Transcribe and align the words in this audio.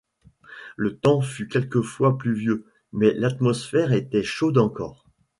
Le 0.77 0.97
temps 0.97 1.21
fut 1.21 1.47
quelquefois 1.47 2.17
pluvieux, 2.17 2.65
mais 2.91 3.13
l’atmosphère 3.13 3.91
était 3.93 4.23
chaude 4.23 4.57
encore. 4.57 5.05